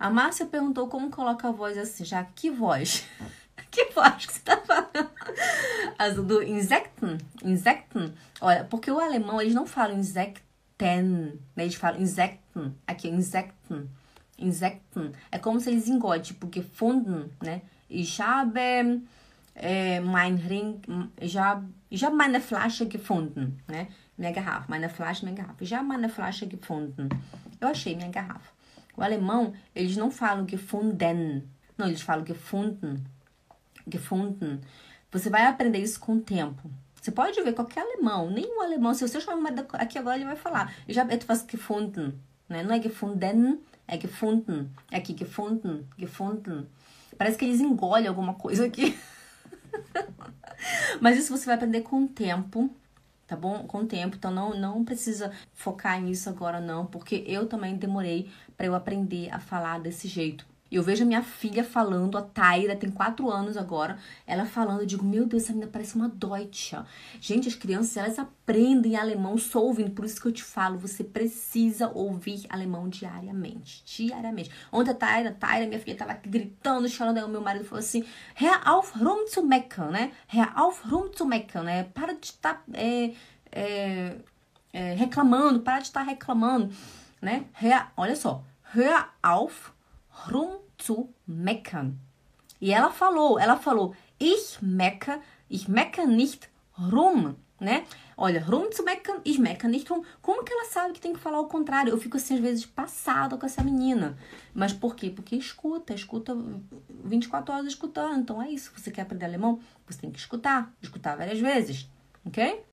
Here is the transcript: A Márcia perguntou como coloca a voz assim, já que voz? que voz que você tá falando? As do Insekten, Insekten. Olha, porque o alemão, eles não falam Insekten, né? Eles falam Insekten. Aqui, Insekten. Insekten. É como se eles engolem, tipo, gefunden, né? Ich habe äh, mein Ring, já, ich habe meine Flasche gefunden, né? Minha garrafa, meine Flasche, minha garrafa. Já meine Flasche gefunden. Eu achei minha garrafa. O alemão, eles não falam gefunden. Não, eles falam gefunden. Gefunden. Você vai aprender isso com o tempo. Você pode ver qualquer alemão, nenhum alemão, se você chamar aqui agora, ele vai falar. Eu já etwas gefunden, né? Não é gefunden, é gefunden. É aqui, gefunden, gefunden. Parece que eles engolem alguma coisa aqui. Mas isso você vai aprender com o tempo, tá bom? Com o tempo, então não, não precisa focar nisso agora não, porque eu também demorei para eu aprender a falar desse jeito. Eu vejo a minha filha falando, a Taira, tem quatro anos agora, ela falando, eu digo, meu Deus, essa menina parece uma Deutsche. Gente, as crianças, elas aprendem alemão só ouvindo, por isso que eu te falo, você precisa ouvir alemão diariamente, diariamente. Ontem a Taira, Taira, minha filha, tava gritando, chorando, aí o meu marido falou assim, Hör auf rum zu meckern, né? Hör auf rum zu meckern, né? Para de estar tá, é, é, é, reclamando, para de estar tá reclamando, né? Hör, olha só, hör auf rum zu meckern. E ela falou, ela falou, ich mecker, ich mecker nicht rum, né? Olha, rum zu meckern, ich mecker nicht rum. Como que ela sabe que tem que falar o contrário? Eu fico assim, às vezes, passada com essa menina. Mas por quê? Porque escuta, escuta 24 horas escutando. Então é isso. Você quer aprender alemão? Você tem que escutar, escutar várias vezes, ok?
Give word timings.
A 0.00 0.08
Márcia 0.08 0.46
perguntou 0.46 0.88
como 0.88 1.10
coloca 1.10 1.46
a 1.46 1.52
voz 1.52 1.76
assim, 1.76 2.06
já 2.06 2.24
que 2.24 2.50
voz? 2.50 3.06
que 3.70 3.84
voz 3.94 4.24
que 4.24 4.32
você 4.32 4.40
tá 4.40 4.56
falando? 4.56 5.10
As 5.98 6.16
do 6.16 6.42
Insekten, 6.42 7.18
Insekten. 7.44 8.14
Olha, 8.40 8.64
porque 8.64 8.90
o 8.90 8.98
alemão, 8.98 9.42
eles 9.42 9.54
não 9.54 9.66
falam 9.66 9.98
Insekten, 9.98 11.38
né? 11.54 11.64
Eles 11.64 11.74
falam 11.74 12.00
Insekten. 12.00 12.74
Aqui, 12.86 13.10
Insekten. 13.10 13.90
Insekten. 14.38 15.12
É 15.30 15.38
como 15.38 15.60
se 15.60 15.68
eles 15.68 15.86
engolem, 15.86 16.22
tipo, 16.22 16.48
gefunden, 16.50 17.30
né? 17.42 17.60
Ich 17.90 18.22
habe 18.22 19.02
äh, 19.54 20.00
mein 20.00 20.36
Ring, 20.36 20.80
já, 21.20 21.62
ich 21.90 22.02
habe 22.02 22.16
meine 22.16 22.40
Flasche 22.40 22.86
gefunden, 22.86 23.58
né? 23.68 23.88
Minha 24.16 24.32
garrafa, 24.32 24.64
meine 24.66 24.88
Flasche, 24.88 25.26
minha 25.26 25.36
garrafa. 25.36 25.62
Já 25.62 25.82
meine 25.82 26.08
Flasche 26.08 26.46
gefunden. 26.46 27.10
Eu 27.60 27.68
achei 27.68 27.94
minha 27.94 28.08
garrafa. 28.08 28.59
O 29.00 29.02
alemão, 29.02 29.54
eles 29.74 29.96
não 29.96 30.10
falam 30.10 30.46
gefunden. 30.46 31.42
Não, 31.78 31.86
eles 31.86 32.02
falam 32.02 32.26
gefunden. 32.26 33.02
Gefunden. 33.90 34.60
Você 35.10 35.30
vai 35.30 35.46
aprender 35.46 35.78
isso 35.78 35.98
com 35.98 36.16
o 36.16 36.20
tempo. 36.20 36.70
Você 37.00 37.10
pode 37.10 37.40
ver 37.42 37.54
qualquer 37.54 37.80
alemão, 37.80 38.30
nenhum 38.30 38.60
alemão, 38.60 38.92
se 38.92 39.08
você 39.08 39.18
chamar 39.18 39.54
aqui 39.72 39.98
agora, 39.98 40.16
ele 40.16 40.26
vai 40.26 40.36
falar. 40.36 40.74
Eu 40.86 40.92
já 40.92 41.02
etwas 41.04 41.46
gefunden, 41.50 42.12
né? 42.46 42.62
Não 42.62 42.74
é 42.74 42.82
gefunden, 42.82 43.58
é 43.88 43.98
gefunden. 43.98 44.70
É 44.90 44.98
aqui, 44.98 45.16
gefunden, 45.16 45.86
gefunden. 45.96 46.68
Parece 47.16 47.38
que 47.38 47.46
eles 47.46 47.58
engolem 47.58 48.06
alguma 48.06 48.34
coisa 48.34 48.66
aqui. 48.66 48.98
Mas 51.00 51.16
isso 51.16 51.34
você 51.34 51.46
vai 51.46 51.54
aprender 51.54 51.80
com 51.80 52.04
o 52.04 52.08
tempo, 52.08 52.70
tá 53.30 53.36
bom? 53.36 53.62
Com 53.64 53.82
o 53.82 53.86
tempo, 53.86 54.16
então 54.16 54.32
não, 54.32 54.52
não 54.58 54.84
precisa 54.84 55.30
focar 55.54 56.00
nisso 56.02 56.28
agora 56.28 56.60
não, 56.60 56.84
porque 56.84 57.22
eu 57.28 57.46
também 57.46 57.76
demorei 57.76 58.28
para 58.56 58.66
eu 58.66 58.74
aprender 58.74 59.30
a 59.30 59.38
falar 59.38 59.78
desse 59.78 60.08
jeito. 60.08 60.44
Eu 60.70 60.84
vejo 60.84 61.02
a 61.02 61.06
minha 61.06 61.22
filha 61.22 61.64
falando, 61.64 62.16
a 62.16 62.22
Taira, 62.22 62.76
tem 62.76 62.90
quatro 62.90 63.28
anos 63.28 63.56
agora, 63.56 63.98
ela 64.24 64.46
falando, 64.46 64.80
eu 64.80 64.86
digo, 64.86 65.04
meu 65.04 65.26
Deus, 65.26 65.42
essa 65.42 65.52
menina 65.52 65.70
parece 65.70 65.96
uma 65.96 66.08
Deutsche. 66.08 66.76
Gente, 67.20 67.48
as 67.48 67.56
crianças, 67.56 67.96
elas 67.96 68.18
aprendem 68.20 68.96
alemão 68.96 69.36
só 69.36 69.60
ouvindo, 69.64 69.90
por 69.90 70.04
isso 70.04 70.20
que 70.20 70.28
eu 70.28 70.32
te 70.32 70.44
falo, 70.44 70.78
você 70.78 71.02
precisa 71.02 71.88
ouvir 71.88 72.46
alemão 72.48 72.88
diariamente, 72.88 73.82
diariamente. 73.84 74.50
Ontem 74.70 74.92
a 74.92 74.94
Taira, 74.94 75.32
Taira, 75.32 75.66
minha 75.66 75.80
filha, 75.80 75.96
tava 75.96 76.14
gritando, 76.14 76.88
chorando, 76.88 77.18
aí 77.18 77.24
o 77.24 77.28
meu 77.28 77.40
marido 77.40 77.64
falou 77.64 77.80
assim, 77.80 78.04
Hör 78.40 78.60
auf 78.64 78.96
rum 78.96 79.26
zu 79.26 79.44
meckern, 79.44 79.90
né? 79.90 80.12
Hör 80.32 80.52
auf 80.54 80.88
rum 80.88 81.10
zu 81.12 81.26
meckern, 81.26 81.66
né? 81.66 81.84
Para 81.92 82.14
de 82.14 82.26
estar 82.26 82.54
tá, 82.54 82.62
é, 82.74 83.12
é, 83.50 84.16
é, 84.72 84.94
reclamando, 84.94 85.60
para 85.60 85.80
de 85.80 85.86
estar 85.86 86.04
tá 86.04 86.10
reclamando, 86.10 86.72
né? 87.20 87.46
Hör, 87.60 87.90
olha 87.96 88.14
só, 88.14 88.44
hör 88.74 89.08
auf 89.20 89.72
rum 90.10 90.60
zu 90.78 91.12
meckern. 91.26 91.96
E 92.60 92.72
ela 92.72 92.90
falou, 92.90 93.38
ela 93.38 93.56
falou, 93.56 93.94
ich 94.18 94.58
mecker, 94.60 95.20
ich 95.48 95.68
mecker 95.68 96.06
nicht 96.06 96.50
rum, 96.78 97.34
né? 97.58 97.86
Olha, 98.16 98.44
rum 98.44 98.70
zu 98.70 98.82
meckern, 98.82 99.20
ich 99.24 99.38
mecker 99.38 99.68
nicht 99.68 99.90
rum. 99.90 100.02
Como 100.20 100.44
que 100.44 100.52
ela 100.52 100.66
sabe 100.66 100.92
que 100.92 101.00
tem 101.00 101.14
que 101.14 101.18
falar 101.18 101.40
o 101.40 101.46
contrário? 101.46 101.90
Eu 101.90 101.98
fico 101.98 102.18
assim, 102.18 102.34
às 102.34 102.40
vezes, 102.40 102.66
passada 102.66 103.36
com 103.38 103.46
essa 103.46 103.62
menina. 103.62 104.18
Mas 104.52 104.74
por 104.74 104.94
quê? 104.94 105.10
Porque 105.10 105.36
escuta, 105.36 105.94
escuta 105.94 106.36
24 107.04 107.54
horas 107.54 107.66
escutando. 107.66 108.20
Então 108.20 108.42
é 108.42 108.50
isso. 108.50 108.72
Você 108.76 108.90
quer 108.90 109.02
aprender 109.02 109.24
alemão? 109.24 109.58
Você 109.86 110.00
tem 110.00 110.10
que 110.10 110.18
escutar, 110.18 110.70
escutar 110.82 111.16
várias 111.16 111.40
vezes, 111.40 111.88
ok? 112.24 112.69